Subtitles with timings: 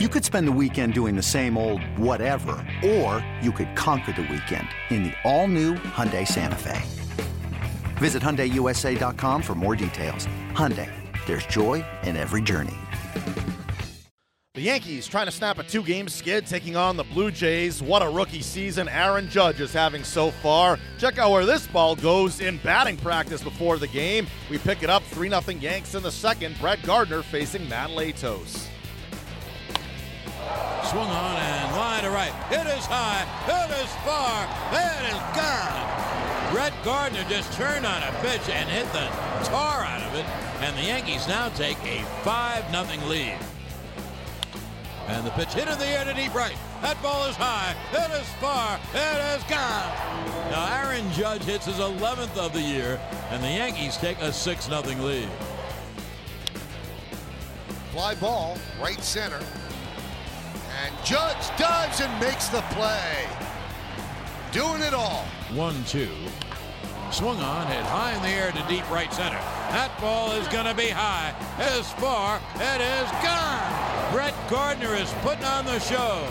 [0.00, 4.22] You could spend the weekend doing the same old whatever, or you could conquer the
[4.22, 6.82] weekend in the all-new Hyundai Santa Fe.
[7.98, 10.26] Visit HyundaiUSA.com for more details.
[10.50, 10.90] Hyundai,
[11.26, 12.74] there's joy in every journey.
[14.54, 17.80] The Yankees trying to snap a two game skid taking on the Blue Jays.
[17.80, 20.76] What a rookie season Aaron Judge is having so far.
[20.98, 24.26] Check out where this ball goes in batting practice before the game.
[24.50, 26.56] We pick it up 3 0 Yanks in the second.
[26.60, 28.66] Brett Gardner facing Matt Latos.
[30.94, 32.32] Swung on and line to right.
[32.52, 33.26] It is high.
[33.50, 34.46] It is far.
[34.70, 36.54] It is gone.
[36.54, 39.10] Brett Gardner just turned on a pitch and hit the
[39.42, 40.24] tar out of it.
[40.62, 43.36] And the Yankees now take a 5 0 lead.
[45.08, 46.54] And the pitch hit in the air to deep right.
[46.80, 47.74] That ball is high.
[47.90, 48.78] It is far.
[48.94, 49.90] It is gone.
[50.52, 54.66] Now Aaron Judge hits his 11th of the year, and the Yankees take a 6
[54.66, 55.28] 0 lead.
[57.90, 59.40] Fly ball, right center.
[60.82, 63.26] And Judge dives and makes the play.
[64.52, 65.24] Doing it all.
[65.54, 66.08] 1 2.
[67.10, 69.38] Swung on, hit high in the air to deep right center.
[69.70, 71.34] That ball is going to be high.
[71.58, 74.12] As far, it is gone.
[74.12, 76.26] Brett Gardner is putting on the show.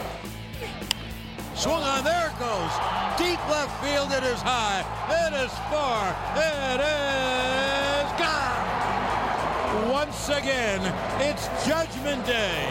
[1.55, 2.73] Swung on, there it goes.
[3.15, 4.83] Deep left field, it is high.
[5.07, 6.11] It is far.
[6.35, 8.63] It is gone.
[9.89, 10.81] Once again,
[11.21, 12.67] it's Judgment Day.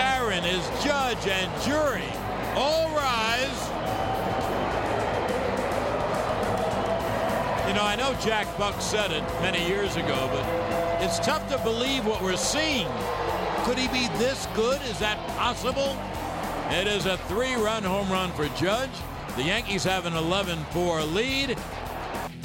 [0.00, 2.08] Aaron is judge and jury.
[2.56, 3.60] All rise.
[7.68, 11.58] You know, I know Jack Buck said it many years ago, but it's tough to
[11.58, 12.88] believe what we're seeing.
[13.64, 14.80] Could he be this good?
[14.82, 15.96] Is that possible?
[16.70, 18.90] It is a three run home run for Judge.
[19.36, 21.58] The Yankees have an 11 4 lead.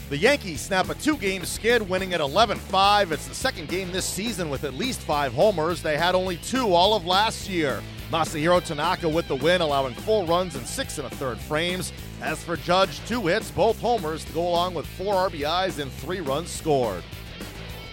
[0.08, 3.11] The Yankees snap a two game skid, winning at 11 5.
[3.11, 5.81] It's the second game this season with at least five homers.
[5.81, 7.81] They had only two all of last year.
[8.12, 11.92] Masahiro Tanaka with the win, allowing four runs and six and a third frames.
[12.22, 16.22] As for Judge, two hits, both homers, to go along with four RBIs and three
[16.22, 17.03] runs scored.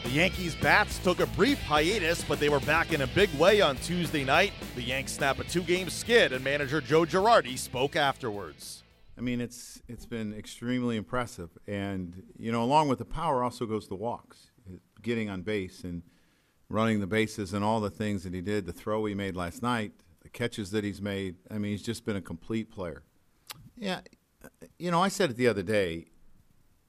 [0.04, 3.62] The Yankees' bats took a brief hiatus, but they were back in a big way
[3.62, 4.52] on Tuesday night.
[4.74, 8.82] The Yanks snap a two game skid, and manager Joe Girardi spoke afterwards.
[9.22, 13.66] I mean, it's it's been extremely impressive, and you know, along with the power, also
[13.66, 16.02] goes the walks, uh, getting on base and
[16.68, 18.66] running the bases, and all the things that he did.
[18.66, 21.36] The throw he made last night, the catches that he's made.
[21.48, 23.04] I mean, he's just been a complete player.
[23.76, 24.00] Yeah,
[24.76, 26.06] you know, I said it the other day.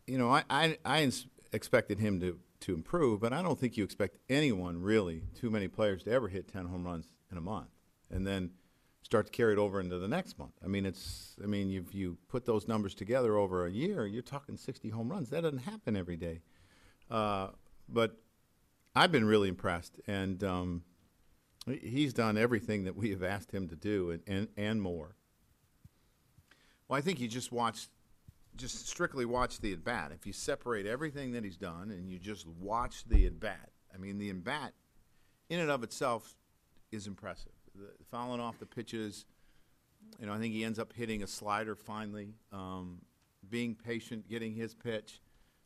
[0.07, 1.11] You know, I I, I
[1.51, 5.67] expected him to to improve, but I don't think you expect anyone really, too many
[5.67, 7.69] players, to ever hit ten home runs in a month,
[8.09, 8.53] and then
[9.03, 10.53] start to carry it over into the next month.
[10.63, 14.23] I mean, it's I mean, if you put those numbers together over a year, you're
[14.23, 15.29] talking 60 home runs.
[15.29, 16.41] That doesn't happen every day.
[17.11, 17.49] Uh,
[17.87, 18.17] but
[18.95, 20.83] I've been really impressed, and um,
[21.65, 25.15] he's done everything that we have asked him to do, and, and, and more.
[26.87, 27.87] Well, I think you just watch,
[28.55, 30.11] just strictly watch the at bat.
[30.13, 33.97] If you separate everything that he's done and you just watch the at bat, I
[33.97, 34.73] mean, the at bat
[35.49, 36.35] in and of itself
[36.91, 37.52] is impressive.
[37.75, 39.25] The, fouling off the pitches,
[40.19, 42.99] you know, I think he ends up hitting a slider finally, um,
[43.49, 45.21] being patient, getting his pitch.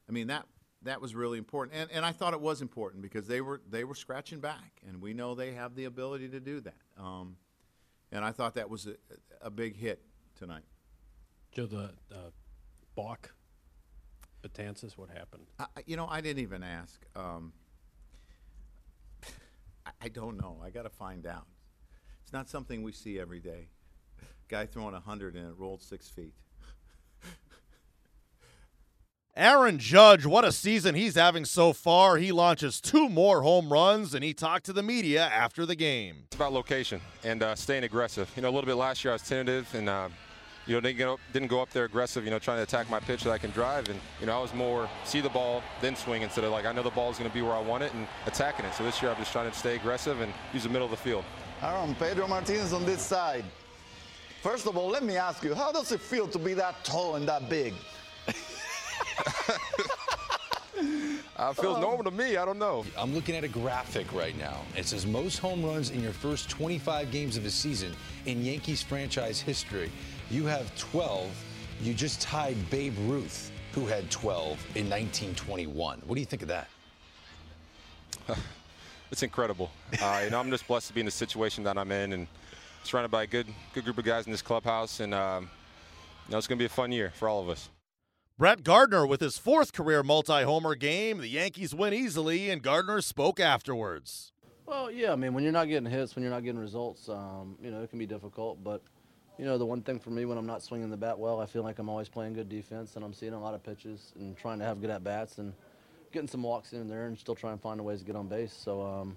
[0.07, 0.45] I mean, that
[0.83, 3.83] that was really important, and and I thought it was important because they were they
[3.83, 6.75] were scratching back, and we know they have the ability to do that.
[6.97, 7.37] Um,
[8.11, 8.95] and I thought that was a,
[9.41, 10.01] a big hit
[10.35, 10.63] tonight.
[11.51, 12.31] Joe, the uh,
[12.95, 13.33] balk,
[14.43, 15.47] Betances, what happened?
[15.59, 17.01] I, you know, I didn't even ask.
[17.15, 17.53] Um,
[19.85, 20.61] I, I don't know.
[20.63, 21.47] I got to find out.
[22.27, 23.69] It's not something we see every day.
[24.49, 26.33] Guy throwing a hundred and it rolled six feet.
[29.33, 32.17] Aaron Judge, what a season he's having so far.
[32.17, 36.23] He launches two more home runs, and he talked to the media after the game.
[36.25, 38.29] It's about location and uh, staying aggressive.
[38.35, 40.09] You know, a little bit last year I was tentative and, uh,
[40.65, 42.99] you know, didn't, up, didn't go up there aggressive, you know, trying to attack my
[42.99, 43.87] pitch that I can drive.
[43.87, 46.73] And, you know, I was more see the ball, then swing instead of like, I
[46.73, 48.73] know the ball is going to be where I want it and attacking it.
[48.73, 50.97] So this year I'm just trying to stay aggressive and use the middle of the
[50.97, 51.23] field.
[51.61, 53.43] Aaron, Pedro Martinez on this side.
[54.43, 57.15] First of all, let me ask you, how does it feel to be that tall
[57.15, 57.73] and that big?
[61.35, 62.37] uh, feels normal to me.
[62.37, 62.85] I don't know.
[62.95, 64.61] I'm looking at a graphic right now.
[64.75, 67.95] It says most home runs in your first 25 games of a season
[68.27, 69.91] in Yankees franchise history.
[70.29, 71.27] You have 12.
[71.81, 76.01] You just tied Babe Ruth, who had 12 in 1921.
[76.05, 76.69] What do you think of that?
[79.11, 79.71] it's incredible.
[80.01, 82.27] Uh, you know, I'm just blessed to be in the situation that I'm in, and
[82.83, 85.49] surrounded by a good, good group of guys in this clubhouse, and um,
[86.27, 87.69] you know, it's going to be a fun year for all of us.
[88.37, 91.17] Brett Gardner with his fourth career multi-homer game.
[91.17, 94.31] The Yankees win easily, and Gardner spoke afterwards.
[94.67, 95.11] Well, yeah.
[95.11, 97.81] I mean, when you're not getting hits, when you're not getting results, um, you know,
[97.81, 98.63] it can be difficult.
[98.63, 98.83] But
[99.39, 101.45] you know, the one thing for me when I'm not swinging the bat well, I
[101.45, 104.37] feel like I'm always playing good defense, and I'm seeing a lot of pitches and
[104.37, 105.53] trying to have good at bats and
[106.17, 108.27] getting some walks in there, and still trying to find a ways to get on
[108.27, 108.51] base.
[108.51, 109.15] So, um,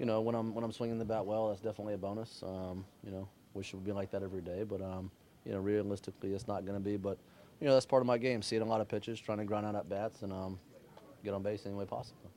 [0.00, 2.42] you know, when I'm when I'm swinging the bat well, that's definitely a bonus.
[2.42, 5.12] Um, you know, wish it would be like that every day, but um,
[5.44, 6.96] you know, realistically, it's not going to be.
[6.96, 7.18] But
[7.60, 8.42] you know, that's part of my game.
[8.42, 10.58] Seeing a lot of pitches, trying to grind out at bats, and um,
[11.22, 12.28] get on base any way possible.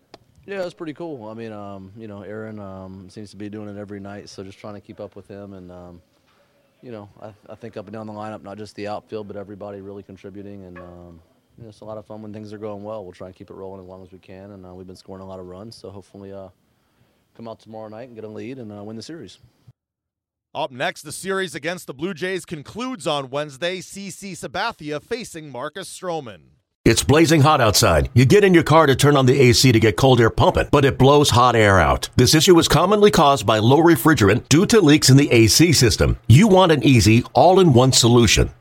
[0.46, 1.28] Yeah, it's pretty cool.
[1.28, 4.44] I mean, um, you know, Aaron um, seems to be doing it every night, so
[4.44, 6.02] just trying to keep up with him, and um,
[6.84, 9.36] you know, I, I, think up and down the lineup, not just the outfield, but
[9.36, 11.20] everybody really contributing, and um,
[11.58, 13.04] you know, it's a lot of fun when things are going well.
[13.04, 14.96] We'll try and keep it rolling as long as we can, and uh, we've been
[14.96, 16.50] scoring a lot of runs, so hopefully, uh,
[17.36, 19.40] come out tomorrow night and get a lead and uh, win the series.
[20.54, 23.80] Up next, the series against the Blue Jays concludes on Wednesday.
[23.80, 26.40] CC Sabathia facing Marcus Stroman.
[26.84, 28.10] It's blazing hot outside.
[28.14, 30.70] You get in your car to turn on the AC to get cold air pumping,
[30.72, 32.10] but it blows hot air out.
[32.16, 36.18] This issue is commonly caused by low refrigerant due to leaks in the AC system.
[36.28, 38.52] You want an easy, all in one solution